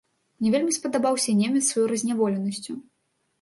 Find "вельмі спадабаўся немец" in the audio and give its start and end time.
0.53-1.61